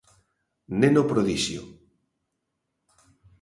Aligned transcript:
Neno 0.79 1.03
prodixio. 1.11 1.61